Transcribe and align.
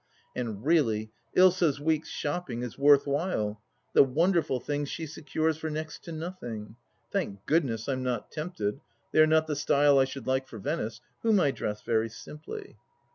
And 0.35 0.65
really 0.65 1.11
Ilsa's 1.37 1.79
week's 1.79 2.09
shopping 2.09 2.63
is 2.63 2.75
worth 2.75 3.05
while— 3.05 3.61
the 3.93 4.01
wonderful 4.01 4.59
things 4.59 4.89
she 4.89 5.05
secures 5.05 5.57
for 5.57 5.69
next 5.69 6.03
to 6.05 6.11
nothing. 6.11 6.75
Thank 7.11 7.45
Goodness 7.45 7.87
I'm 7.87 8.01
not 8.01 8.31
tempted; 8.31 8.79
they 9.11 9.21
are 9.21 9.27
not 9.27 9.45
the 9.45 9.55
style 9.55 9.99
I 9.99 10.05
should 10.05 10.25
like 10.25 10.47
for 10.47 10.57
Venice, 10.57 11.01
whom 11.21 11.39
I 11.39 11.51
dress 11.51 11.83
very 11.83 12.09
simply. 12.09 12.77